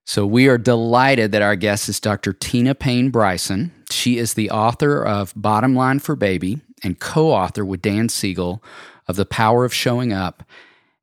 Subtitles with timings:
[0.05, 2.31] So, we are delighted that our guest is Dr.
[2.31, 3.71] Tina Payne Bryson.
[3.89, 8.63] She is the author of Bottom Line for Baby and co author with Dan Siegel
[9.09, 10.43] of The Power of Showing Up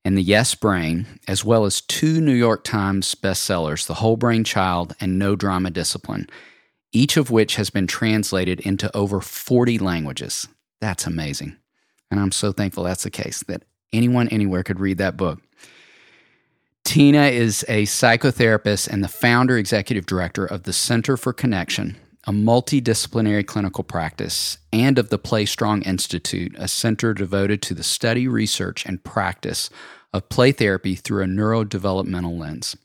[0.04, 4.44] and The Yes Brain, as well as two New York Times bestsellers, The Whole Brain
[4.44, 6.30] Child and No Drama Discipline,
[6.92, 10.46] each of which has been translated into over 40 languages.
[10.80, 11.56] That's amazing.
[12.08, 15.42] And I'm so thankful that's the case, that anyone anywhere could read that book.
[16.84, 21.96] Tina is a psychotherapist and the founder executive director of the Center for Connection,
[22.26, 27.84] a multidisciplinary clinical practice, and of the Play Strong Institute, a center devoted to the
[27.84, 29.70] study, research, and practice
[30.12, 32.76] of play therapy through a neurodevelopmental lens.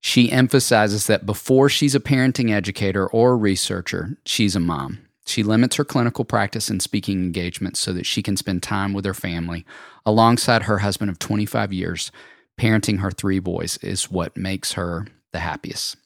[0.00, 5.00] She emphasizes that before she's a parenting educator or a researcher, she's a mom.
[5.26, 9.04] She limits her clinical practice and speaking engagements so that she can spend time with
[9.04, 9.66] her family
[10.06, 12.10] alongside her husband of 25 years.
[12.58, 15.96] Parenting her three boys is what makes her the happiest.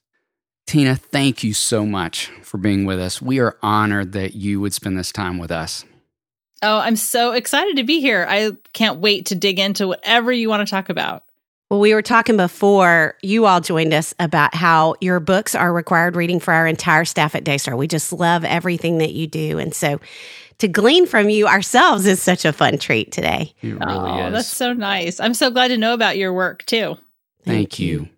[0.66, 3.20] Tina, thank you so much for being with us.
[3.20, 5.84] We are honored that you would spend this time with us.
[6.62, 8.26] Oh, I'm so excited to be here.
[8.28, 11.24] I can't wait to dig into whatever you want to talk about.
[11.70, 16.16] Well, we were talking before you all joined us about how your books are required
[16.16, 17.76] reading for our entire staff at Daystar.
[17.76, 19.58] We just love everything that you do.
[19.58, 20.00] And so
[20.58, 23.52] to glean from you ourselves is such a fun treat today.
[23.60, 24.32] It really oh, is.
[24.32, 25.20] That's so nice.
[25.20, 26.96] I'm so glad to know about your work too.
[27.42, 27.86] Thank, Thank you.
[27.86, 28.08] you.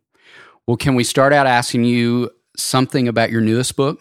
[0.67, 4.01] Well, can we start out asking you something about your newest book?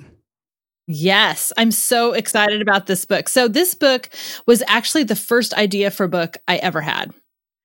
[0.88, 3.28] Yes, I'm so excited about this book.
[3.28, 4.10] So, this book
[4.46, 7.12] was actually the first idea for book I ever had.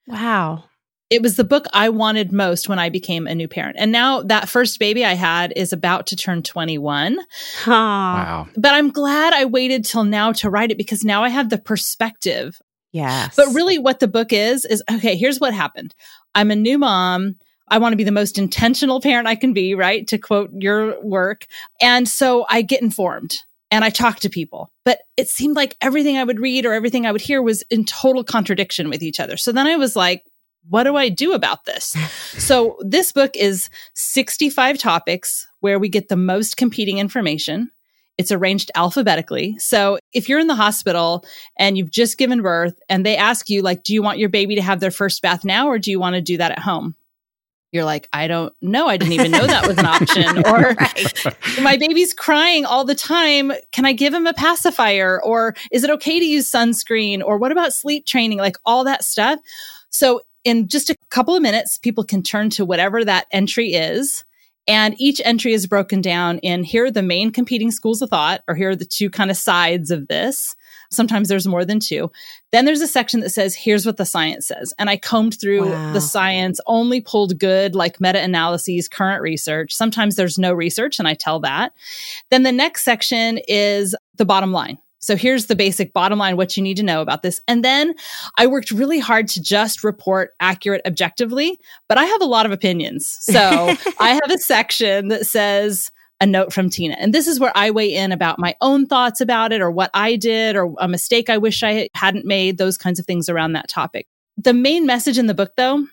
[0.06, 0.64] Wow.
[1.10, 3.76] It was the book I wanted most when I became a new parent.
[3.80, 7.18] And now that first baby I had is about to turn 21.
[7.66, 8.46] Wow.
[8.56, 11.58] But I'm glad I waited till now to write it because now I have the
[11.58, 12.56] perspective.
[12.92, 13.34] Yes.
[13.36, 15.94] But really, what the book is, is okay, here's what happened
[16.34, 17.36] I'm a new mom.
[17.70, 20.06] I want to be the most intentional parent I can be, right?
[20.08, 21.46] To quote your work.
[21.80, 23.38] And so I get informed
[23.70, 27.06] and I talk to people, but it seemed like everything I would read or everything
[27.06, 29.36] I would hear was in total contradiction with each other.
[29.36, 30.24] So then I was like,
[30.68, 31.96] what do I do about this?
[32.38, 37.70] so this book is 65 topics where we get the most competing information.
[38.18, 39.56] It's arranged alphabetically.
[39.58, 41.24] So if you're in the hospital
[41.58, 44.56] and you've just given birth and they ask you, like, do you want your baby
[44.56, 46.96] to have their first bath now or do you want to do that at home?
[47.72, 48.88] You're like, I don't know.
[48.88, 50.42] I didn't even know that was an option.
[50.50, 50.74] Or
[51.62, 53.52] my baby's crying all the time.
[53.72, 55.22] Can I give him a pacifier?
[55.22, 57.22] Or is it okay to use sunscreen?
[57.24, 58.38] Or what about sleep training?
[58.38, 59.38] Like all that stuff.
[59.90, 64.24] So in just a couple of minutes, people can turn to whatever that entry is.
[64.66, 68.42] And each entry is broken down in here are the main competing schools of thought,
[68.48, 70.54] or here are the two kind of sides of this.
[70.90, 72.10] Sometimes there's more than two.
[72.50, 74.74] Then there's a section that says, here's what the science says.
[74.78, 75.92] And I combed through wow.
[75.92, 79.72] the science, only pulled good, like meta analyses, current research.
[79.72, 81.72] Sometimes there's no research, and I tell that.
[82.30, 84.78] Then the next section is the bottom line.
[85.00, 87.40] So here's the basic bottom line, what you need to know about this.
[87.48, 87.94] And then
[88.36, 91.58] I worked really hard to just report accurate objectively,
[91.88, 93.06] but I have a lot of opinions.
[93.20, 93.40] So
[93.98, 95.90] I have a section that says,
[96.20, 96.96] a note from Tina.
[96.98, 99.90] And this is where I weigh in about my own thoughts about it or what
[99.94, 103.52] I did or a mistake I wish I hadn't made, those kinds of things around
[103.52, 104.06] that topic.
[104.36, 105.86] The main message in the book, though,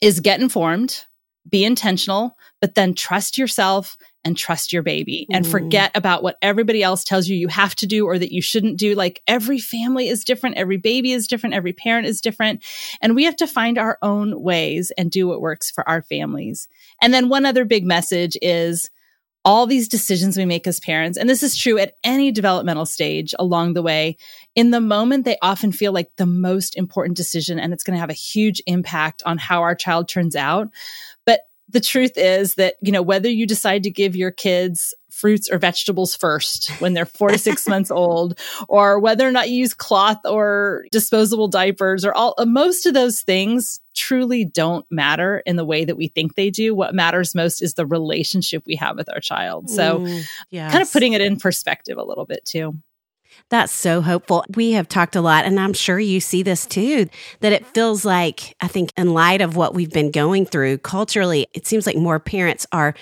[0.00, 1.04] is get informed,
[1.48, 5.52] be intentional, but then trust yourself and trust your baby and mm-hmm.
[5.52, 8.76] forget about what everybody else tells you you have to do or that you shouldn't
[8.76, 8.94] do.
[8.94, 12.64] Like every family is different, every baby is different, every parent is different.
[13.00, 16.66] And we have to find our own ways and do what works for our families.
[17.00, 18.90] And then one other big message is
[19.46, 23.32] all these decisions we make as parents, and this is true at any developmental stage
[23.38, 24.16] along the way,
[24.56, 28.00] in the moment, they often feel like the most important decision, and it's going to
[28.00, 30.66] have a huge impact on how our child turns out.
[31.24, 35.48] But the truth is that, you know, whether you decide to give your kids fruits
[35.50, 39.56] or vegetables first when they're four to six months old, or whether or not you
[39.56, 45.56] use cloth or disposable diapers or all most of those things truly don't matter in
[45.56, 46.74] the way that we think they do.
[46.74, 49.70] What matters most is the relationship we have with our child.
[49.70, 50.06] So,
[50.50, 50.70] yes.
[50.70, 52.74] kind of putting it in perspective a little bit too.
[53.48, 54.44] That's so hopeful.
[54.54, 57.08] We have talked a lot, and I'm sure you see this too,
[57.40, 61.46] that it feels like, I think, in light of what we've been going through culturally,
[61.54, 62.94] it seems like more parents are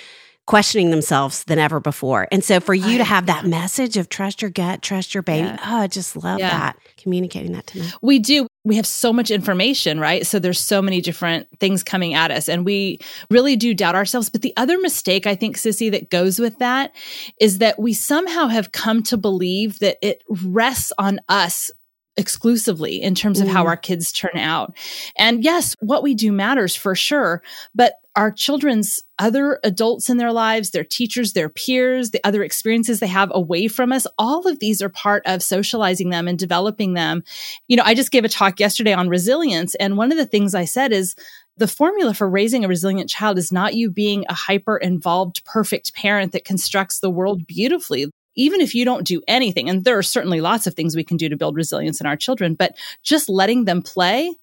[0.47, 2.29] questioning themselves than ever before.
[2.31, 5.49] And so for you to have that message of trust your gut, trust your baby,
[5.49, 5.59] yeah.
[5.65, 6.51] oh, I just love yeah.
[6.51, 6.79] that.
[6.99, 7.93] Communicating that to them.
[8.03, 8.47] We do.
[8.63, 10.27] We have so much information, right?
[10.27, 12.99] So there's so many different things coming at us and we
[13.31, 14.29] really do doubt ourselves.
[14.29, 16.93] But the other mistake I think, Sissy, that goes with that
[17.41, 21.71] is that we somehow have come to believe that it rests on us
[22.17, 23.53] exclusively in terms of mm.
[23.53, 24.77] how our kids turn out.
[25.19, 27.43] And yes, what we do matters for sure,
[27.75, 33.01] but our children's other adults in their lives, their teachers, their peers, the other experiences
[33.01, 36.95] they have away from us, all of these are part of socializing them and developing
[36.95, 37.23] them.
[37.69, 39.75] You know, I just gave a talk yesterday on resilience.
[39.77, 41.15] And one of the things I said is,
[41.57, 45.95] the formula for raising a resilient child is not you being a hyper involved, perfect
[45.95, 50.03] parent that constructs the world beautifully even if you don't do anything, and there are
[50.03, 53.29] certainly lots of things we can do to build resilience in our children, but just
[53.29, 54.35] letting them play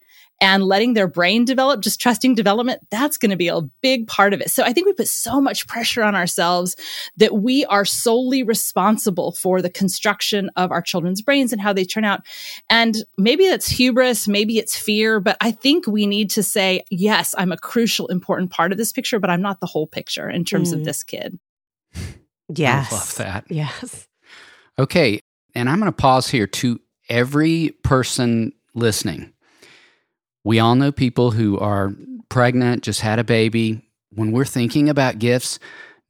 [0.41, 4.33] and letting their brain develop, just trusting development, that's going to be a big part
[4.33, 4.49] of it.
[4.49, 6.75] So I think we put so much pressure on ourselves
[7.17, 11.85] that we are solely responsible for the construction of our children's brains and how they
[11.85, 12.21] turn out.
[12.69, 17.35] And maybe that's hubris, maybe it's fear, but I think we need to say, yes,
[17.37, 20.43] I'm a crucial, important part of this picture, but I'm not the whole picture in
[20.43, 20.79] terms mm.
[20.79, 21.39] of this kid.
[22.49, 22.91] Yes.
[22.91, 23.45] I love that.
[23.49, 24.07] Yes.
[24.79, 25.19] Okay.
[25.53, 26.79] And I'm going to pause here to
[27.09, 29.33] every person listening.
[30.43, 31.93] We all know people who are
[32.29, 33.87] pregnant, just had a baby.
[34.13, 35.59] When we're thinking about gifts,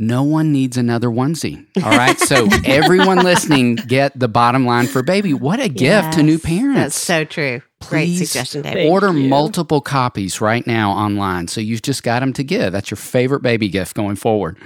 [0.01, 1.63] no one needs another onesie.
[1.83, 2.19] All right.
[2.19, 5.31] So everyone listening, get the bottom line for baby.
[5.33, 6.79] What a gift yes, to new parents.
[6.79, 7.61] That's so true.
[7.79, 8.89] Please Great suggestion, David.
[8.89, 11.47] Order multiple copies right now online.
[11.47, 12.71] So you've just got them to give.
[12.71, 14.57] That's your favorite baby gift going forward.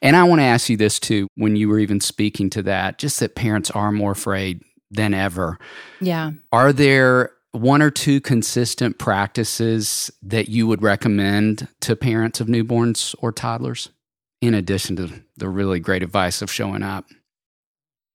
[0.00, 2.98] And I want to ask you this too, when you were even speaking to that,
[2.98, 5.58] just that parents are more afraid than ever.
[6.00, 6.30] Yeah.
[6.50, 13.14] Are there one or two consistent practices that you would recommend to parents of newborns
[13.20, 13.90] or toddlers?
[14.40, 17.06] in addition to the really great advice of showing up?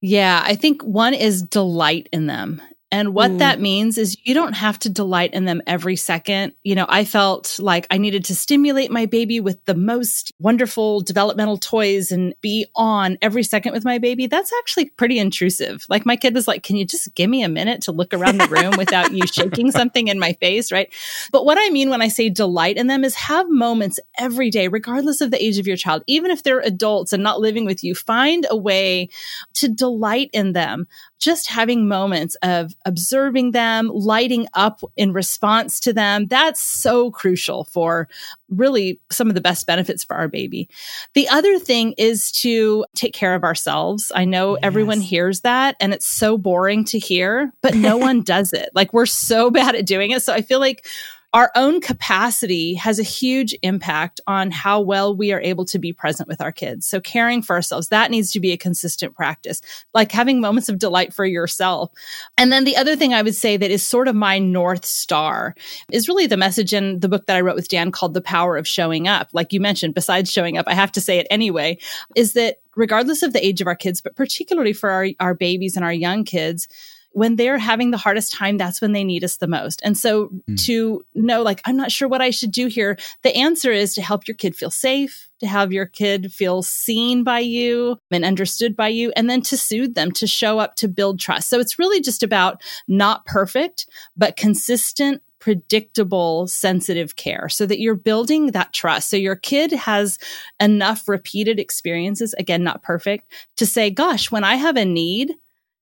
[0.02, 2.62] Yeah, I think one is delight in them.
[2.94, 3.40] And what mm.
[3.40, 6.54] that means is you don't have to delight in them every second.
[6.62, 11.02] You know, I felt like I needed to stimulate my baby with the most wonderful
[11.02, 14.28] developmental toys and be on every second with my baby.
[14.28, 15.88] That's actually pretty intrusive.
[15.90, 18.38] Like my kid was like, Can you just give me a minute to look around
[18.38, 20.72] the room without you shaking something in my face?
[20.72, 20.94] Right.
[21.32, 24.68] But what I mean when I say delight in them is have moments every day,
[24.68, 27.84] regardless of the age of your child, even if they're adults and not living with
[27.84, 29.10] you, find a way
[29.56, 30.86] to delight in them
[31.24, 37.64] just having moments of observing them, lighting up in response to them, that's so crucial
[37.64, 38.10] for
[38.50, 40.68] really some of the best benefits for our baby.
[41.14, 44.12] The other thing is to take care of ourselves.
[44.14, 44.60] I know yes.
[44.64, 48.70] everyone hears that and it's so boring to hear, but no one does it.
[48.76, 50.24] Like we're so bad at doing it.
[50.24, 50.86] So I feel like
[51.34, 55.92] our own capacity has a huge impact on how well we are able to be
[55.92, 56.86] present with our kids.
[56.86, 59.60] So caring for ourselves, that needs to be a consistent practice,
[59.96, 61.92] like having moments of delight for yourself.
[62.38, 65.56] And then the other thing I would say that is sort of my North Star
[65.92, 68.56] is really the message in the book that I wrote with Dan called The Power
[68.56, 69.30] of Showing Up.
[69.34, 71.80] Like you mentioned, besides showing up, I have to say it anyway,
[72.16, 75.76] is that regardless of the age of our kids, but particularly for our, our babies
[75.76, 76.68] and our young kids,
[77.14, 79.82] when they're having the hardest time, that's when they need us the most.
[79.84, 80.66] And so mm.
[80.66, 84.02] to know, like, I'm not sure what I should do here, the answer is to
[84.02, 88.76] help your kid feel safe, to have your kid feel seen by you and understood
[88.76, 91.50] by you, and then to soothe them, to show up, to build trust.
[91.50, 97.96] So it's really just about not perfect, but consistent predictable, sensitive care so that you're
[97.96, 99.10] building that trust.
[99.10, 100.18] So your kid has
[100.62, 105.34] enough repeated experiences, again, not perfect, to say, gosh, when I have a need,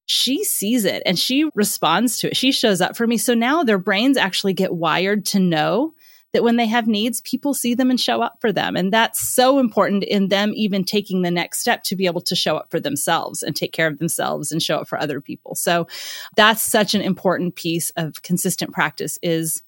[0.05, 2.37] she sees it and she responds to it.
[2.37, 3.17] She shows up for me.
[3.17, 5.93] So now their brains actually get wired to know
[6.33, 8.75] that when they have needs, people see them and show up for them.
[8.75, 12.35] And that's so important in them even taking the next step to be able to
[12.35, 15.55] show up for themselves and take care of themselves and show up for other people.
[15.55, 15.87] So
[16.35, 19.61] that's such an important piece of consistent practice is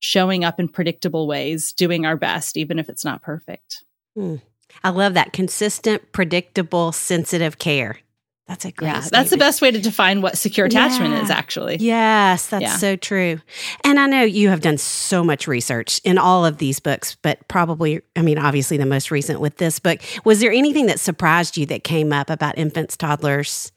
[0.00, 3.84] showing up in predictable ways, doing our best, even if it's not perfect.
[4.14, 4.36] Hmm.
[4.84, 7.98] I love that consistent, predictable, sensitive care.
[8.50, 8.88] That's a great.
[8.88, 9.12] Yeah, statement.
[9.12, 11.22] that's the best way to define what secure attachment yeah.
[11.22, 11.30] is.
[11.30, 12.76] Actually, yes, that's yeah.
[12.78, 13.40] so true.
[13.84, 17.46] And I know you have done so much research in all of these books, but
[17.46, 20.00] probably, I mean, obviously, the most recent with this book.
[20.24, 23.70] Was there anything that surprised you that came up about infants, toddlers?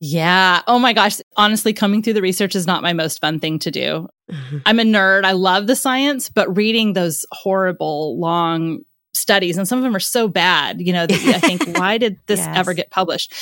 [0.00, 0.62] Yeah.
[0.66, 1.20] Oh my gosh.
[1.36, 4.08] Honestly, coming through the research is not my most fun thing to do.
[4.30, 4.58] Mm-hmm.
[4.64, 5.24] I'm a nerd.
[5.24, 8.80] I love the science, but reading those horrible, long
[9.16, 12.18] studies and some of them are so bad you know that i think why did
[12.26, 12.56] this yes.
[12.56, 13.32] ever get published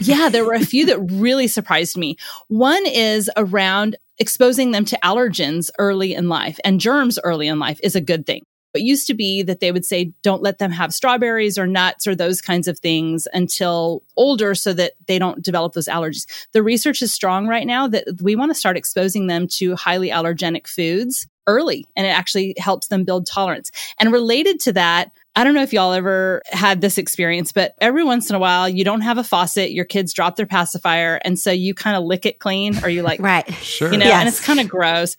[0.00, 2.16] yeah there were a few that really surprised me
[2.48, 7.80] one is around exposing them to allergens early in life and germs early in life
[7.82, 8.42] is a good thing
[8.74, 12.06] it used to be that they would say, don't let them have strawberries or nuts
[12.06, 16.26] or those kinds of things until older so that they don't develop those allergies.
[16.52, 20.08] The research is strong right now that we want to start exposing them to highly
[20.08, 23.70] allergenic foods early and it actually helps them build tolerance.
[23.98, 28.04] And related to that, I don't know if y'all ever had this experience, but every
[28.04, 31.38] once in a while you don't have a faucet, your kids drop their pacifier, and
[31.38, 33.50] so you kind of lick it clean or you like, right.
[33.54, 33.90] Sure.
[33.90, 34.20] You know, yes.
[34.20, 35.16] and it's kind of gross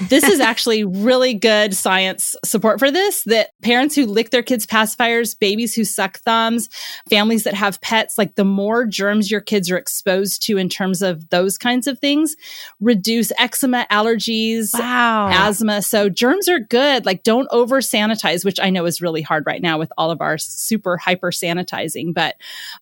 [0.00, 4.66] this is actually really good science support for this that parents who lick their kids'
[4.66, 6.68] pacifiers, babies who suck thumbs,
[7.08, 11.02] families that have pets, like the more germs your kids are exposed to in terms
[11.02, 12.36] of those kinds of things,
[12.80, 15.28] reduce eczema, allergies, wow.
[15.28, 15.82] asthma.
[15.82, 17.06] So germs are good.
[17.06, 20.20] Like don't over sanitize, which I know is really hard right now with all of
[20.20, 22.14] our super hyper sanitizing.
[22.14, 22.36] But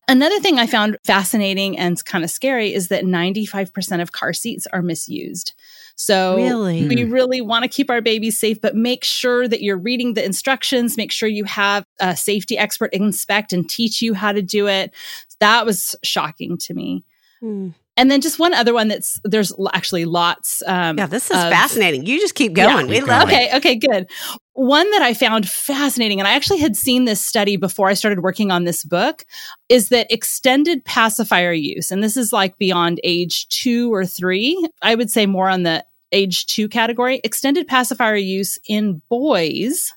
[0.08, 4.66] another thing I found fascinating and kind of scary is that 95% of car seats
[4.72, 5.54] are misused.
[5.96, 6.88] So really?
[6.88, 10.24] we really want to keep our babies safe, but make sure that you're reading the
[10.24, 10.96] instructions.
[10.96, 14.92] Make sure you have a safety expert inspect and teach you how to do it.
[15.40, 17.04] That was shocking to me.
[17.40, 17.70] Hmm.
[17.96, 20.62] And then just one other one that's there's actually lots.
[20.66, 22.06] Um, yeah, this is of, fascinating.
[22.06, 22.86] You just keep going.
[22.86, 23.00] Yeah.
[23.00, 23.54] We love okay, it.
[23.56, 24.10] Okay, good.
[24.54, 28.22] One that I found fascinating, and I actually had seen this study before I started
[28.22, 29.24] working on this book,
[29.68, 34.94] is that extended pacifier use, and this is like beyond age two or three, I
[34.94, 39.92] would say more on the age two category, extended pacifier use in boys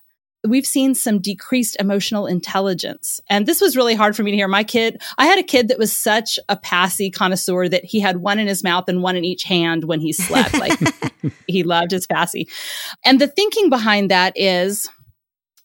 [0.46, 3.20] we've seen some decreased emotional intelligence.
[3.28, 4.48] And this was really hard for me to hear.
[4.48, 8.18] My kid, I had a kid that was such a passy connoisseur that he had
[8.18, 10.54] one in his mouth and one in each hand when he slept.
[10.58, 10.78] Like
[11.46, 12.48] he loved his passy.
[13.04, 14.88] And the thinking behind that is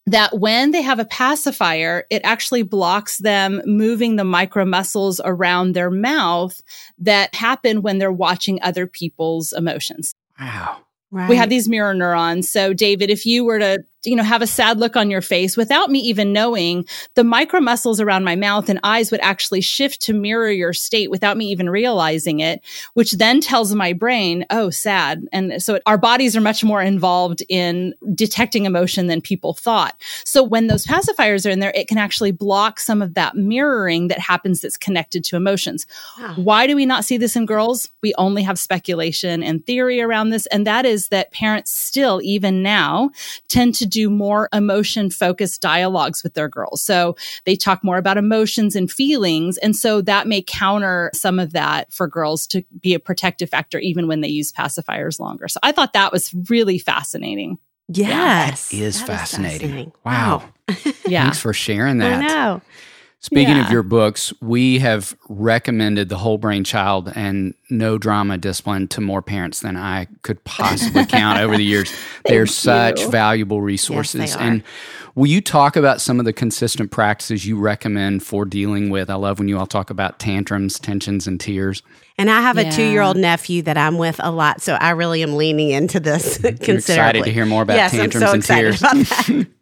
[0.06, 5.72] that when they have a pacifier, it actually blocks them moving the micro muscles around
[5.72, 6.60] their mouth
[6.98, 10.14] that happen when they're watching other people's emotions.
[10.38, 10.78] Wow.
[11.10, 11.28] Right.
[11.28, 12.48] We have these mirror neurons.
[12.48, 15.56] So, David, if you were to you know, have a sad look on your face
[15.56, 20.00] without me even knowing, the micro muscles around my mouth and eyes would actually shift
[20.02, 22.62] to mirror your state without me even realizing it,
[22.94, 25.26] which then tells my brain, oh, sad.
[25.32, 29.96] And so it, our bodies are much more involved in detecting emotion than people thought.
[30.24, 34.08] So when those pacifiers are in there, it can actually block some of that mirroring
[34.08, 35.86] that happens that's connected to emotions.
[36.18, 36.34] Wow.
[36.36, 37.90] Why do we not see this in girls?
[38.02, 40.46] We only have speculation and theory around this.
[40.46, 43.10] And that is that parents still, even now,
[43.48, 46.82] tend to do more emotion focused dialogues with their girls.
[46.82, 49.56] So they talk more about emotions and feelings.
[49.58, 53.78] And so that may counter some of that for girls to be a protective factor,
[53.78, 55.46] even when they use pacifiers longer.
[55.46, 57.58] So I thought that was really fascinating.
[57.88, 58.72] Yes.
[58.72, 59.60] Yeah, that is that fascinating.
[59.60, 59.92] fascinating.
[60.04, 60.42] Wow.
[61.06, 61.24] yeah.
[61.24, 62.22] Thanks for sharing that.
[62.22, 62.62] I know.
[63.24, 63.64] Speaking yeah.
[63.64, 69.00] of your books, we have recommended the whole brain child and no drama discipline to
[69.00, 71.90] more parents than I could possibly count over the years.
[72.26, 73.08] They're such you.
[73.08, 74.20] valuable resources.
[74.20, 74.62] Yes, and
[75.14, 79.08] will you talk about some of the consistent practices you recommend for dealing with?
[79.08, 81.82] I love when you all talk about tantrums, tensions, and tears.
[82.18, 84.90] And I have a two year old nephew that I'm with a lot, so I
[84.90, 86.74] really am leaning into this considerably.
[86.74, 88.82] excited to hear more about yes, tantrums so and tears.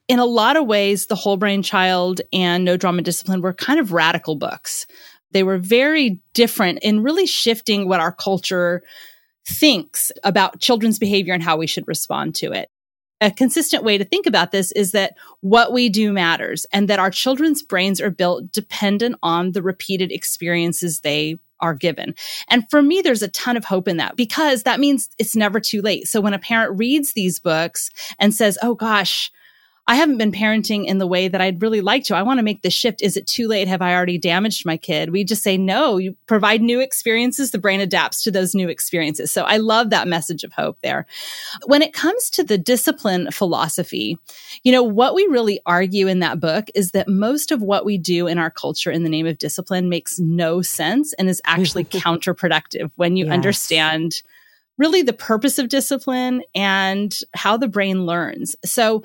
[0.13, 3.81] in a lot of ways, The Whole Brain Child and No Drama Discipline were kind
[3.81, 4.87] of radical books.
[5.31, 8.83] They were very different in really shifting what our culture
[9.49, 12.69] thinks about children's behavior and how we should respond to it.
[13.23, 16.99] A consistent way to think about this is that what we do matters and that
[16.99, 22.15] our children's brains are built dependent on the repeated experiences they are given.
[22.51, 25.59] And for me, there's a ton of hope in that because that means it's never
[25.59, 26.07] too late.
[26.07, 27.89] So when a parent reads these books
[28.19, 29.33] and says, Oh gosh,
[29.89, 32.17] I haven't been parenting in the way that I'd really like to.
[32.17, 33.03] I want to make the shift.
[33.03, 33.67] Is it too late?
[33.67, 35.11] Have I already damaged my kid?
[35.11, 37.51] We just say, no, you provide new experiences.
[37.51, 39.33] The brain adapts to those new experiences.
[39.33, 41.05] So I love that message of hope there.
[41.67, 44.17] When it comes to the discipline philosophy,
[44.63, 47.99] you know, what we really argue in that book is that most of what we
[47.99, 51.85] do in our culture in the name of discipline makes no sense and is actually
[51.85, 53.35] counterproductive when you yes.
[53.35, 54.23] understand
[54.79, 58.55] really the purpose of discipline and how the brain learns.
[58.65, 59.03] So,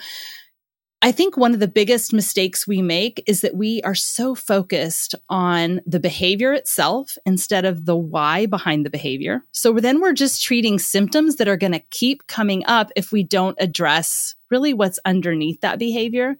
[1.04, 5.14] I think one of the biggest mistakes we make is that we are so focused
[5.30, 9.44] on the behavior itself instead of the why behind the behavior.
[9.52, 13.22] So then we're just treating symptoms that are going to keep coming up if we
[13.22, 16.36] don't address really what's underneath that behavior.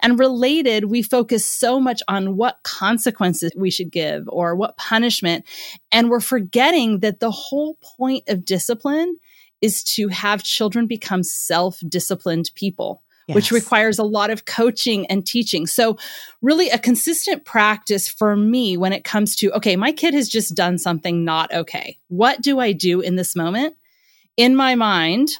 [0.00, 5.44] And related, we focus so much on what consequences we should give or what punishment.
[5.90, 9.16] And we're forgetting that the whole point of discipline
[9.60, 13.34] is to have children become self disciplined people yes.
[13.34, 15.66] which requires a lot of coaching and teaching.
[15.66, 15.96] So,
[16.42, 20.54] really, a consistent practice for me when it comes to, okay, my kid has just
[20.54, 21.98] done something not okay.
[22.08, 23.74] What do I do in this moment?
[24.36, 25.38] In my mind,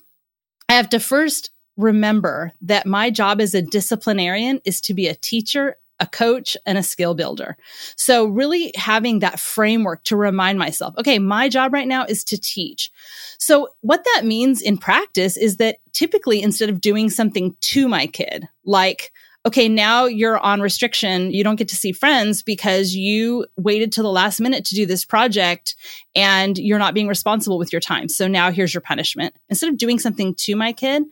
[0.68, 5.14] I have to first remember that my job as a disciplinarian is to be a
[5.14, 7.56] teacher a coach and a skill builder.
[7.96, 12.40] So really having that framework to remind myself, okay, my job right now is to
[12.40, 12.90] teach.
[13.38, 18.06] So what that means in practice is that typically instead of doing something to my
[18.06, 19.12] kid, like
[19.46, 21.30] okay, now you're on restriction.
[21.30, 24.86] You don't get to see friends because you waited till the last minute to do
[24.86, 25.76] this project
[26.16, 28.08] and you're not being responsible with your time.
[28.08, 29.36] So now here's your punishment.
[29.48, 31.04] Instead of doing something to my kid,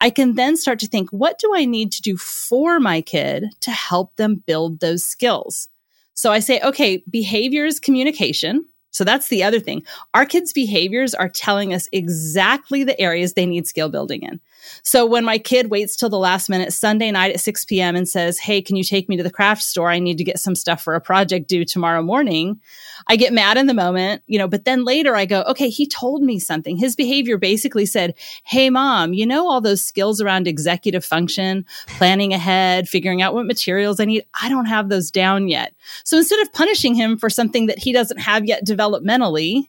[0.00, 3.46] I can then start to think, what do I need to do for my kid
[3.60, 5.68] to help them build those skills?
[6.14, 8.64] So I say, okay, behavior is communication.
[8.90, 9.84] So that's the other thing.
[10.14, 14.40] Our kids' behaviors are telling us exactly the areas they need skill building in.
[14.82, 17.96] So when my kid waits till the last minute Sunday night at 6 p.m.
[17.96, 19.90] and says, Hey, can you take me to the craft store?
[19.90, 22.60] I need to get some stuff for a project due tomorrow morning.
[23.06, 25.86] I get mad in the moment, you know, but then later I go, okay, he
[25.86, 26.76] told me something.
[26.76, 28.14] His behavior basically said,
[28.44, 33.46] Hey, mom, you know, all those skills around executive function, planning ahead, figuring out what
[33.46, 34.24] materials I need.
[34.40, 35.74] I don't have those down yet.
[36.04, 39.64] So instead of punishing him for something that he doesn't have yet developmentally,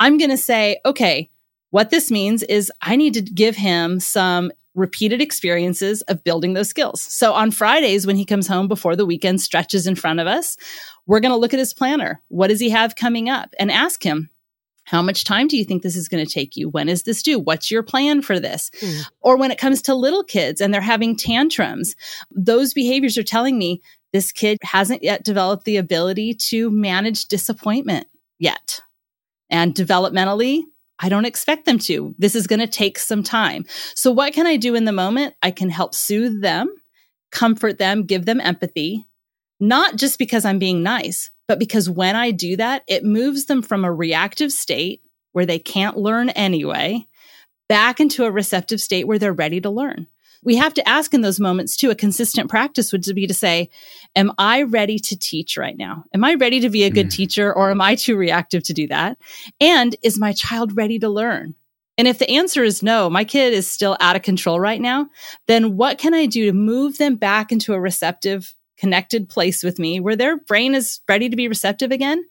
[0.00, 1.30] I'm going to say, okay,
[1.70, 6.68] what this means is I need to give him some repeated experiences of building those
[6.68, 7.02] skills.
[7.02, 10.56] So on Fridays, when he comes home before the weekend stretches in front of us,
[11.06, 12.22] we're going to look at his planner.
[12.28, 13.54] What does he have coming up?
[13.58, 14.30] And ask him,
[14.84, 16.70] how much time do you think this is going to take you?
[16.70, 17.38] When is this due?
[17.38, 18.70] What's your plan for this?
[18.80, 19.10] Mm.
[19.20, 21.94] Or when it comes to little kids and they're having tantrums,
[22.30, 23.82] those behaviors are telling me
[24.14, 28.06] this kid hasn't yet developed the ability to manage disappointment
[28.38, 28.80] yet.
[29.50, 30.62] And developmentally,
[31.00, 32.14] I don't expect them to.
[32.18, 33.64] This is going to take some time.
[33.94, 35.34] So, what can I do in the moment?
[35.42, 36.74] I can help soothe them,
[37.30, 39.06] comfort them, give them empathy,
[39.60, 43.62] not just because I'm being nice, but because when I do that, it moves them
[43.62, 47.06] from a reactive state where they can't learn anyway
[47.68, 50.06] back into a receptive state where they're ready to learn
[50.44, 51.90] we have to ask in those moments too.
[51.90, 53.70] A consistent practice would be to say,
[54.16, 56.04] Am I ready to teach right now?
[56.14, 57.12] Am I ready to be a good mm.
[57.12, 59.18] teacher or am I too reactive to do that?
[59.60, 61.54] And is my child ready to learn?
[61.96, 65.08] And if the answer is no, my kid is still out of control right now,
[65.48, 69.80] then what can I do to move them back into a receptive, connected place with
[69.80, 72.24] me where their brain is ready to be receptive again?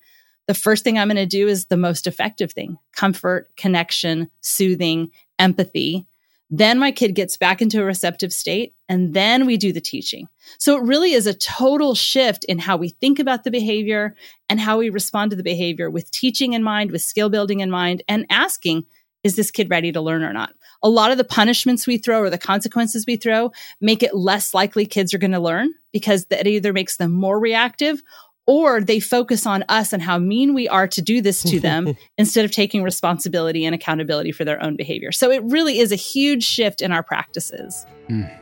[0.48, 5.12] The first thing I'm going to do is the most effective thing comfort, connection, soothing,
[5.38, 6.08] empathy
[6.50, 10.30] then my kid gets back into a receptive state and then we do the teaching.
[10.58, 14.16] So it really is a total shift in how we think about the behavior
[14.50, 17.70] and how we respond to the behavior with teaching in mind, with skill building in
[17.70, 18.86] mind, and asking,
[19.24, 20.54] is this kid ready to learn or not?
[20.84, 24.54] A lot of the punishments we throw or the consequences we throw make it less
[24.54, 28.02] likely kids are going to learn because that either makes them more reactive
[28.48, 31.96] or they focus on us and how mean we are to do this to them
[32.18, 35.12] instead of taking responsibility and accountability for their own behavior.
[35.12, 37.86] So it really is a huge shift in our practices.
[38.10, 38.36] Mm.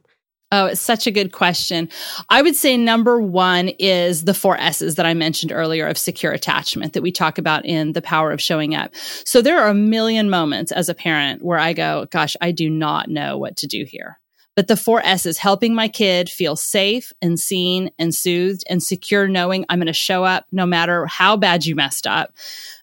[0.52, 1.88] Oh, it's such a good question.
[2.28, 6.30] I would say number one is the four S's that I mentioned earlier of secure
[6.30, 8.94] attachment that we talk about in The Power of Showing Up.
[9.24, 12.70] So there are a million moments as a parent where I go, gosh, I do
[12.70, 14.20] not know what to do here.
[14.56, 19.28] But the four S's helping my kid feel safe and seen and soothed and secure,
[19.28, 22.32] knowing I'm going to show up no matter how bad you messed up.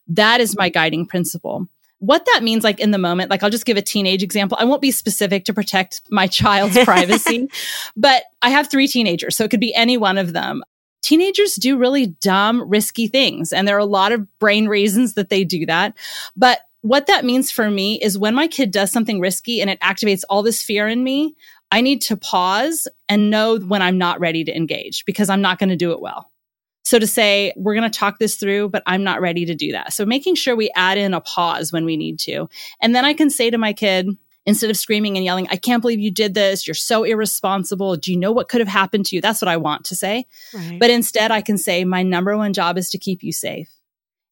[0.07, 1.67] That is my guiding principle.
[1.99, 4.57] What that means like in the moment like i'll just give a teenage example.
[4.59, 7.49] I won't be specific to protect my child's privacy
[7.95, 10.63] but i have three teenagers so it could be any one of them.
[11.01, 15.29] Teenagers do really dumb risky things and there are a lot of brain reasons that
[15.29, 15.95] they do that.
[16.35, 19.79] But what that means for me is when my kid does something risky and it
[19.79, 21.35] activates all this fear in me
[21.71, 25.59] i need to pause and know when i'm not ready to engage because i'm not
[25.59, 26.31] going to do it well
[26.87, 29.73] so to say, we're going to talk this through, but I'm not ready to do
[29.73, 29.91] that.
[29.91, 32.47] So making sure we add in a pause when we need to.
[32.81, 34.07] And then I can say to my kid,
[34.45, 36.65] instead of screaming and yelling, I can't believe you did this.
[36.65, 37.97] You're so irresponsible.
[37.97, 39.21] Do you know what could have happened to you?
[39.21, 40.27] That's what I want to say.
[40.53, 40.79] Right.
[40.79, 43.69] But instead, I can say, my number one job is to keep you safe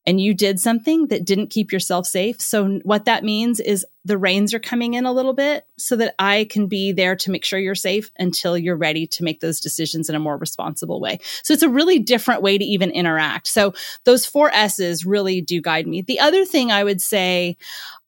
[0.07, 2.39] and you did something that didn't keep yourself safe.
[2.39, 6.13] So what that means is the reins are coming in a little bit so that
[6.19, 9.59] I can be there to make sure you're safe until you're ready to make those
[9.59, 11.19] decisions in a more responsible way.
[11.43, 13.47] So it's a really different way to even interact.
[13.47, 16.01] So those four S's really do guide me.
[16.01, 17.57] The other thing I would say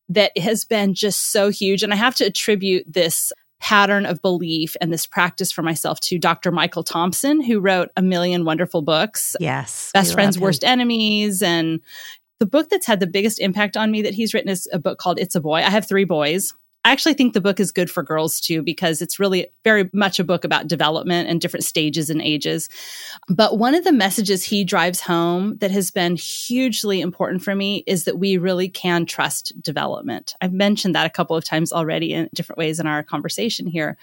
[0.09, 4.75] that has been just so huge, and I have to attribute this pattern of belief
[4.81, 6.51] and this practice for myself to Dr.
[6.51, 9.35] Michael Thompson, who wrote a million wonderful books.
[9.39, 9.91] Yes.
[9.93, 11.41] Best Friends, Worst Enemies.
[11.41, 11.81] And
[12.39, 14.99] the book that's had the biggest impact on me that he's written is a book
[14.99, 15.55] called It's a Boy.
[15.55, 16.53] I have three boys.
[16.87, 20.19] I actually think the book is good for girls too, because it's really very much
[20.19, 22.69] a book about development and different stages and ages.
[23.27, 27.83] But one of the messages he drives home that has been hugely important for me
[27.87, 30.33] is that we really can trust development.
[30.39, 33.97] I've mentioned that a couple of times already in different ways in our conversation here.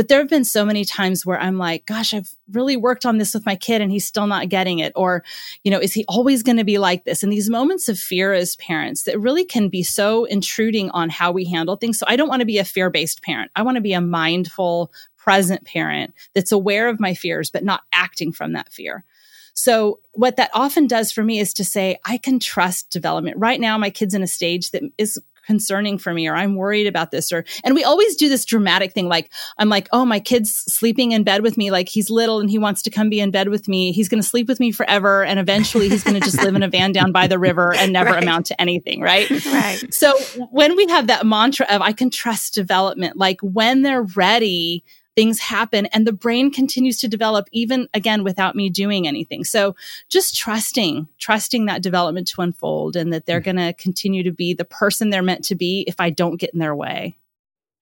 [0.00, 3.18] But there have been so many times where I'm like, gosh, I've really worked on
[3.18, 4.94] this with my kid and he's still not getting it.
[4.96, 5.22] Or,
[5.62, 7.22] you know, is he always going to be like this?
[7.22, 11.32] And these moments of fear as parents that really can be so intruding on how
[11.32, 11.98] we handle things.
[11.98, 13.50] So I don't want to be a fear based parent.
[13.54, 17.82] I want to be a mindful, present parent that's aware of my fears, but not
[17.92, 19.04] acting from that fear.
[19.52, 23.36] So, what that often does for me is to say, I can trust development.
[23.36, 26.86] Right now, my kid's in a stage that is concerning for me or I'm worried
[26.86, 30.20] about this or and we always do this dramatic thing like I'm like oh my
[30.20, 33.18] kid's sleeping in bed with me like he's little and he wants to come be
[33.18, 33.90] in bed with me.
[33.90, 36.62] He's going to sleep with me forever and eventually he's going to just live in
[36.62, 38.22] a van down by the river and never right.
[38.22, 39.28] amount to anything right?
[39.46, 39.92] Right.
[39.92, 40.16] So
[40.52, 44.84] when we have that mantra of I can trust development like when they're ready
[45.16, 49.44] things happen and the brain continues to develop even again without me doing anything.
[49.44, 49.74] So
[50.08, 53.44] just trusting, trusting that development to unfold and that they're mm.
[53.44, 56.50] going to continue to be the person they're meant to be if I don't get
[56.50, 57.16] in their way.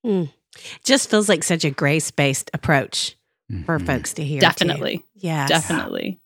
[0.04, 0.30] Mm.
[0.84, 3.16] Just feels like such a grace based approach
[3.50, 3.64] mm-hmm.
[3.64, 4.40] for folks to hear.
[4.40, 5.04] Definitely.
[5.14, 5.46] Yeah.
[5.46, 6.18] Definitely.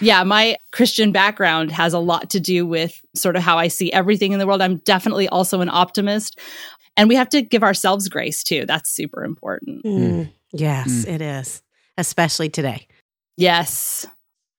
[0.00, 3.92] Yeah, my Christian background has a lot to do with sort of how I see
[3.92, 4.62] everything in the world.
[4.62, 6.38] I'm definitely also an optimist.
[6.96, 8.64] And we have to give ourselves grace too.
[8.66, 9.84] That's super important.
[9.84, 10.32] Mm.
[10.52, 11.08] Yes, mm.
[11.08, 11.62] it is,
[11.96, 12.86] especially today.
[13.36, 14.06] Yes.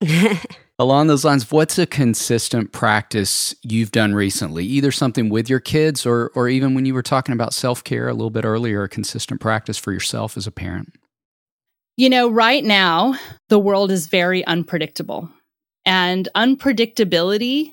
[0.80, 4.66] Along those lines, what's a consistent practice you've done recently?
[4.66, 8.14] Either something with your kids or or even when you were talking about self-care a
[8.14, 10.94] little bit earlier, a consistent practice for yourself as a parent.
[11.96, 13.16] You know, right now,
[13.50, 15.30] the world is very unpredictable.
[15.86, 17.72] And unpredictability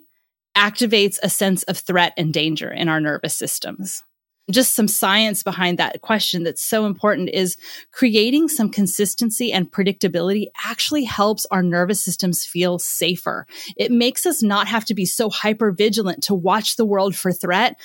[0.56, 4.02] activates a sense of threat and danger in our nervous systems
[4.50, 7.56] just some science behind that question that's so important is
[7.92, 13.46] creating some consistency and predictability actually helps our nervous systems feel safer.
[13.76, 17.32] It makes us not have to be so hyper vigilant to watch the world for
[17.32, 17.76] threat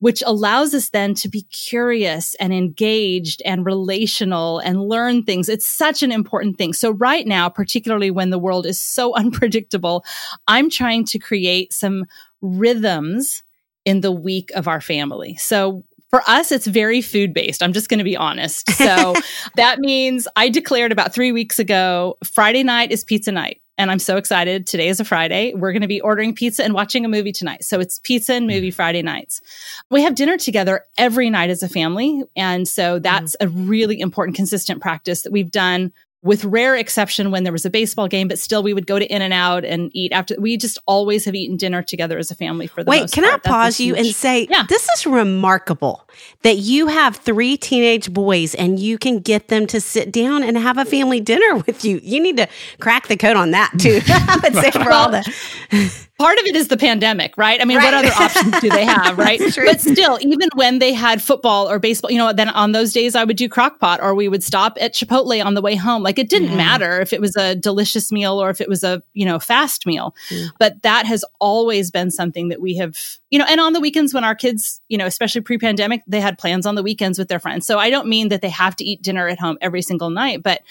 [0.00, 5.48] which allows us then to be curious and engaged and relational and learn things.
[5.48, 6.72] It's such an important thing.
[6.72, 10.04] So right now, particularly when the world is so unpredictable,
[10.46, 12.04] I'm trying to create some
[12.40, 13.42] rhythms
[13.84, 15.36] in the week of our family.
[15.36, 17.62] So for us, it's very food based.
[17.62, 18.70] I'm just going to be honest.
[18.72, 19.14] So
[19.56, 23.60] that means I declared about three weeks ago Friday night is pizza night.
[23.80, 24.66] And I'm so excited.
[24.66, 25.54] Today is a Friday.
[25.54, 27.62] We're going to be ordering pizza and watching a movie tonight.
[27.62, 28.74] So it's pizza and movie mm.
[28.74, 29.40] Friday nights.
[29.88, 32.24] We have dinner together every night as a family.
[32.34, 33.46] And so that's mm.
[33.46, 37.70] a really important, consistent practice that we've done with rare exception when there was a
[37.70, 40.34] baseball game, but still we would go to In and Out and eat after.
[40.38, 43.46] We just always have eaten dinner together as a family for the Wait, can part.
[43.46, 44.64] I pause you and say yeah.
[44.68, 46.08] this is remarkable
[46.42, 50.58] that you have three teenage boys and you can get them to sit down and
[50.58, 52.00] have a family dinner with you.
[52.02, 52.48] You need to
[52.80, 54.00] crack the code on that too.
[54.08, 55.22] I would say for all the
[56.18, 57.60] part of it is the pandemic, right?
[57.60, 57.92] I mean, right.
[57.92, 59.40] what other options do they have, right?
[59.40, 63.14] but still, even when they had football or baseball, you know, then on those days
[63.14, 66.02] I would do crock pot or we would stop at Chipotle on the way home.
[66.08, 69.02] Like it didn't matter if it was a delicious meal or if it was a,
[69.12, 70.14] you know, fast meal.
[70.30, 70.48] Mm.
[70.58, 72.96] But that has always been something that we have,
[73.28, 76.22] you know, and on the weekends when our kids, you know, especially pre pandemic, they
[76.22, 77.66] had plans on the weekends with their friends.
[77.66, 80.42] So I don't mean that they have to eat dinner at home every single night,
[80.42, 80.62] but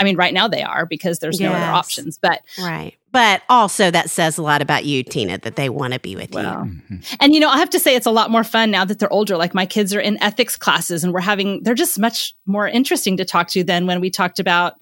[0.00, 1.52] I mean, right now they are because there's yes.
[1.52, 2.18] no other options.
[2.18, 2.94] But right.
[3.12, 6.32] But also that says a lot about you, Tina, that they want to be with
[6.32, 6.72] well, you.
[6.72, 6.96] Mm-hmm.
[7.20, 9.12] And you know, I have to say it's a lot more fun now that they're
[9.12, 9.36] older.
[9.36, 13.18] Like my kids are in ethics classes and we're having they're just much more interesting
[13.18, 14.74] to talk to than when we talked about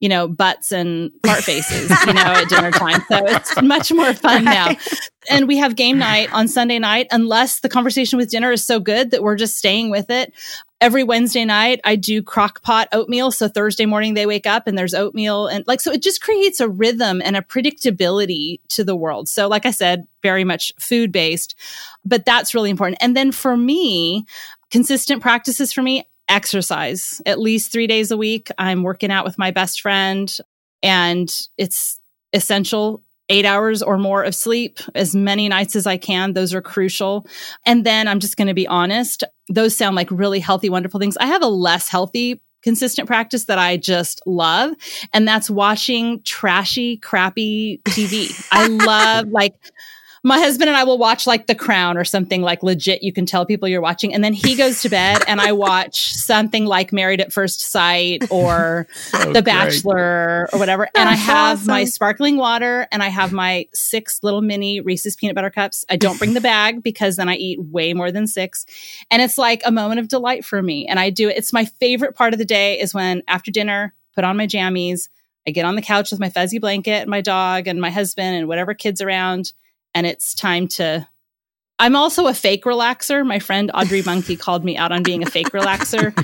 [0.00, 3.02] you know, butts and fart faces, you know, at dinner time.
[3.08, 4.76] So it's much more fun right.
[4.78, 4.96] now.
[5.28, 8.80] And we have game night on Sunday night, unless the conversation with dinner is so
[8.80, 10.32] good that we're just staying with it.
[10.80, 13.30] Every Wednesday night, I do crock pot oatmeal.
[13.30, 15.46] So Thursday morning, they wake up and there's oatmeal.
[15.46, 19.28] And like, so it just creates a rhythm and a predictability to the world.
[19.28, 21.54] So, like I said, very much food based,
[22.06, 22.96] but that's really important.
[23.02, 24.24] And then for me,
[24.70, 28.48] consistent practices for me, exercise at least three days a week.
[28.56, 30.34] I'm working out with my best friend,
[30.82, 31.98] and it's
[32.32, 33.02] essential.
[33.28, 36.32] Eight hours or more of sleep, as many nights as I can.
[36.32, 37.28] Those are crucial.
[37.64, 41.16] And then I'm just going to be honest, those sound like really healthy, wonderful things.
[41.16, 44.72] I have a less healthy consistent practice that I just love.
[45.12, 48.48] And that's watching trashy, crappy TV.
[48.50, 49.54] I love like
[50.22, 53.02] my husband and I will watch like The Crown or something like legit.
[53.02, 54.12] You can tell people you're watching.
[54.12, 58.30] And then he goes to bed and I watch something like Married at First Sight
[58.30, 60.88] or so The Bachelor or whatever.
[60.94, 61.68] That's and I have awesome.
[61.68, 65.86] my sparkling water and I have my six little mini Reese's peanut butter cups.
[65.88, 68.66] I don't bring the bag because then I eat way more than six.
[69.10, 70.86] And it's like a moment of delight for me.
[70.86, 71.38] And I do it.
[71.38, 75.08] It's my favorite part of the day is when after dinner, put on my jammies.
[75.46, 78.36] I get on the couch with my fuzzy blanket and my dog and my husband
[78.36, 79.54] and whatever kids around
[79.94, 81.06] and it's time to
[81.80, 83.26] I'm also a fake relaxer.
[83.26, 86.14] My friend Audrey Monke called me out on being a fake relaxer,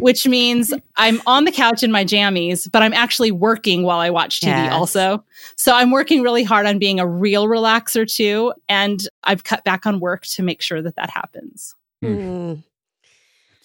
[0.00, 4.10] which means I'm on the couch in my jammies, but I'm actually working while I
[4.10, 4.72] watch TV yes.
[4.74, 5.24] also.
[5.56, 8.52] So I'm working really hard on being a real relaxer too.
[8.68, 11.74] And I've cut back on work to make sure that that happens.
[12.04, 12.62] Mm.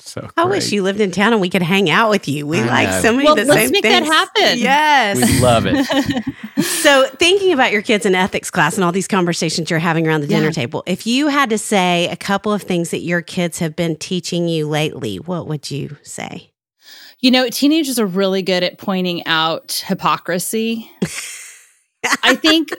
[0.02, 0.32] So great.
[0.38, 2.48] I wish you lived in town and we could hang out with you.
[2.48, 3.02] We I like know.
[3.02, 4.08] so many well, of the let's same make things.
[4.10, 4.60] that happen.
[4.60, 5.18] Yes.
[5.18, 6.64] We love it.
[6.64, 10.22] so thinking about your kids in ethics class and all these conversations you're having around
[10.22, 13.60] the dinner table, if you had to say a couple of things that your kids
[13.60, 16.52] have been teaching you lately, what would you say?
[17.20, 20.90] You know, teenagers are really good at pointing out hypocrisy.
[22.24, 22.70] I think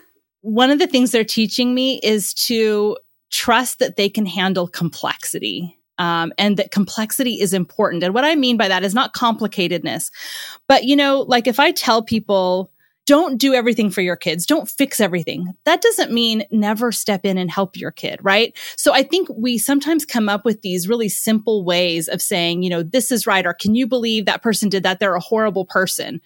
[0.41, 2.97] one of the things they're teaching me is to
[3.31, 8.03] trust that they can handle complexity um, and that complexity is important.
[8.03, 10.11] And what I mean by that is not complicatedness,
[10.67, 12.71] but you know, like if I tell people,
[13.05, 14.45] don't do everything for your kids.
[14.45, 15.53] Don't fix everything.
[15.65, 18.57] That doesn't mean never step in and help your kid, right?
[18.77, 22.69] So I think we sometimes come up with these really simple ways of saying, you
[22.69, 24.99] know, this is right, or can you believe that person did that?
[24.99, 26.21] They're a horrible person.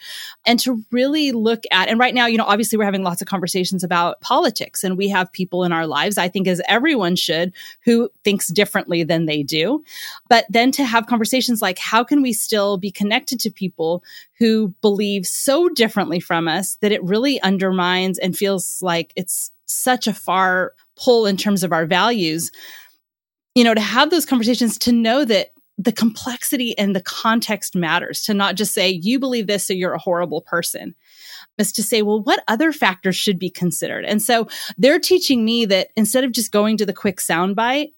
[0.46, 3.28] And to really look at, and right now, you know, obviously we're having lots of
[3.28, 7.54] conversations about politics and we have people in our lives, I think as everyone should,
[7.84, 9.84] who thinks differently than they do.
[10.30, 14.04] But then to have conversations like, how can we still be connected to people
[14.40, 20.08] who believe so differently from us that it really undermines and feels like it's such
[20.08, 22.52] a far pull in terms of our values.
[23.56, 28.24] You know, to have those conversations, to know that the complexity and the context matters,
[28.24, 30.96] to not just say, you believe this, so you're a horrible person
[31.58, 34.06] is to say, well, what other factors should be considered?
[34.06, 34.48] And so
[34.78, 37.92] they're teaching me that instead of just going to the quick soundbite,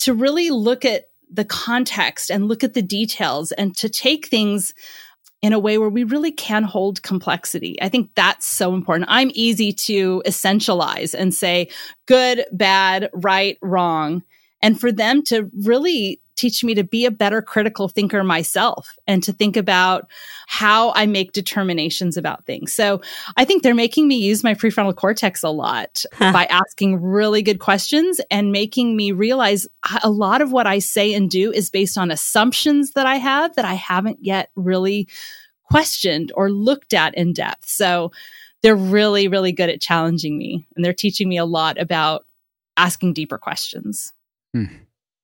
[0.00, 4.74] to really look at the context and look at the details and to take things
[5.40, 7.80] in a way where we really can hold complexity.
[7.80, 9.08] I think that's so important.
[9.10, 11.68] I'm easy to essentialize and say
[12.06, 14.22] good, bad, right, wrong.
[14.62, 19.22] And for them to really teach me to be a better critical thinker myself and
[19.24, 20.08] to think about
[20.46, 22.72] how I make determinations about things.
[22.72, 23.02] So
[23.36, 27.58] I think they're making me use my prefrontal cortex a lot by asking really good
[27.58, 29.66] questions and making me realize
[30.02, 33.56] a lot of what I say and do is based on assumptions that I have
[33.56, 35.08] that I haven't yet really
[35.64, 37.68] questioned or looked at in depth.
[37.68, 38.12] So
[38.62, 42.24] they're really, really good at challenging me and they're teaching me a lot about
[42.76, 44.12] asking deeper questions.
[44.54, 44.66] Hmm.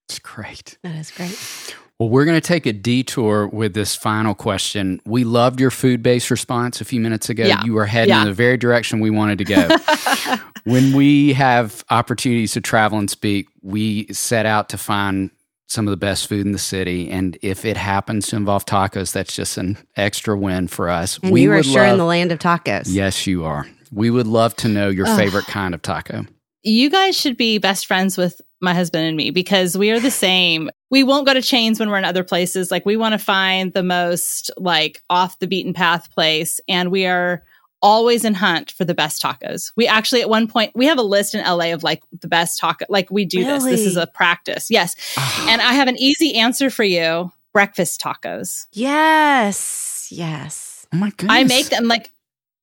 [0.09, 0.77] It's great.
[0.83, 1.77] That is great.
[1.99, 5.01] Well, we're going to take a detour with this final question.
[5.07, 7.45] We loved your food based response a few minutes ago.
[7.47, 7.63] Yeah.
[7.65, 8.23] You were heading Yeah.
[8.23, 9.69] in the very direction we wanted to go.
[10.65, 15.31] when we have opportunities to travel and speak, we set out to find
[15.69, 17.09] some of the best food in the city.
[17.11, 21.19] And if it happens to involve tacos, that's just an extra win for us.
[21.23, 22.85] And we you are sure in the land of tacos.
[22.89, 23.67] Yes, you are.
[23.93, 26.27] We would love to know your favorite kind of taco.
[26.65, 30.11] you guys should be best friends with my husband and me because we are the
[30.27, 30.71] same.
[30.91, 32.71] We won't go to chains when we're in other places.
[32.71, 37.07] Like we want to find the most like off the beaten path place and we
[37.07, 37.45] are
[37.83, 39.71] always in hunt for the best tacos.
[39.77, 42.59] We actually at one point we have a list in LA of like the best
[42.59, 43.65] taco like we do this.
[43.65, 44.71] This is a practice.
[44.71, 44.97] Yes.
[45.49, 47.31] and I have an easy answer for you.
[47.53, 48.67] Breakfast tacos.
[48.73, 50.09] Yes.
[50.11, 50.87] Yes.
[50.93, 51.31] Oh my goodness.
[51.31, 52.11] I make them like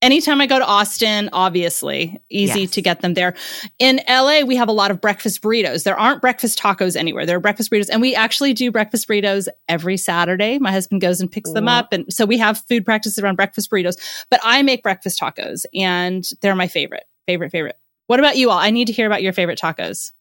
[0.01, 2.71] anytime I go to Austin, obviously, easy Yes.
[2.71, 3.33] to get them there.
[3.79, 5.83] In LA, we have a lot of breakfast burritos.
[5.83, 7.25] There aren't breakfast tacos anywhere.
[7.25, 7.89] There are breakfast burritos.
[7.91, 10.57] And we actually do breakfast burritos every Saturday.
[10.59, 11.93] My husband goes and picks them up.
[11.93, 13.95] And so we have food practices around breakfast burritos.
[14.29, 17.77] But I make breakfast tacos and they're my favorite, favorite, favorite.
[18.07, 18.57] What about you all?
[18.57, 20.11] I need to hear about your favorite tacos.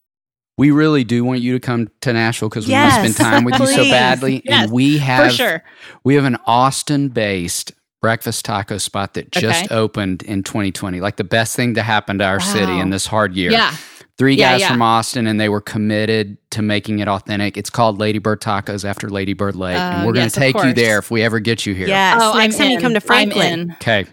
[0.59, 3.33] We really do want you to come to Nashville because we Yes, want to spend
[3.33, 4.43] time with you so badly.
[4.45, 5.65] Yes, and we have For sure.
[6.05, 9.75] we have an Austin based breakfast taco spot that just Okay.
[9.75, 11.01] opened in 2020.
[11.01, 13.51] Like the best thing to happen to our city in this hard year.
[13.53, 13.75] Yeah.
[14.19, 14.69] Three Yeah, guys yeah.
[14.69, 17.57] from Austin and they were committed to making it authentic.
[17.57, 19.79] It's called Ladybird Tacos after Ladybird Lake.
[19.79, 21.89] and Oh, we're going to of take you there if we ever get you here.
[21.89, 22.19] Yes.
[22.23, 22.83] Oh, Next I'm time you in.
[22.83, 23.73] come to Franklin.
[23.81, 24.07] Okay.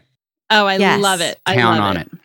[0.50, 1.02] Oh, I Yes.
[1.02, 1.40] love it.
[1.46, 2.08] I Count love on it.
[2.08, 2.20] it.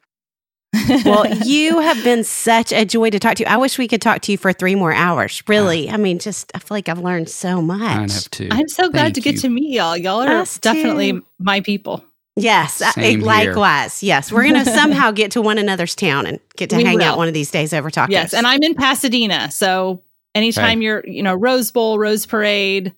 [1.05, 3.45] Well, you have been such a joy to talk to.
[3.45, 5.43] I wish we could talk to you for three more hours.
[5.47, 5.91] Really.
[5.91, 7.81] I mean, just I feel like I've learned so much.
[7.81, 8.13] I much.
[8.15, 8.49] have too.
[8.51, 9.41] I'm so glad Thank to get you.
[9.43, 9.97] to meet y'all.
[9.97, 11.27] Y'all are Us definitely too.
[11.39, 12.05] my people.
[12.37, 14.03] Yes, I- likewise.
[14.03, 16.97] Yes, we're going to somehow get to one another's town and get to We hang
[16.97, 17.05] will.
[17.05, 18.09] out one of these days over tacos.
[18.09, 20.03] Yes, and I'm in Pasadena, so
[20.35, 20.85] anytime Okay.
[20.87, 22.95] you're, you know, Rose Bowl, Rose Parade,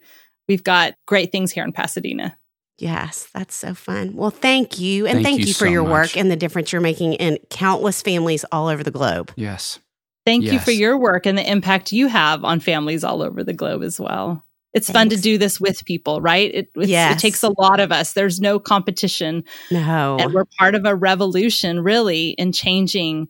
[0.46, 2.36] we've got great things here in Pasadena.
[2.78, 4.14] Yes, that's so fun.
[4.16, 5.06] Well, thank you.
[5.06, 5.90] And Thank thank, you you, for so your much.
[5.92, 9.32] work and the difference you're making in countless families all over the globe.
[9.36, 9.78] yes.
[10.26, 13.52] Thank you for your work and the impact you have on families all over the
[13.52, 14.42] globe as well.
[14.72, 16.48] It's fun to do this with people, right?
[16.50, 17.16] It, it's- Yes.
[17.16, 18.14] it takes a lot of us.
[18.14, 20.16] There's no competition, No.
[20.18, 23.28] and we're part of a revolution, really, in changing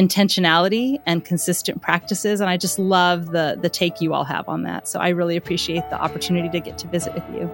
[0.00, 2.40] intentionality and consistent practices.
[2.40, 4.88] And I just love the the take you all have on that.
[4.88, 7.48] So I really appreciate the opportunity to get to visit with you.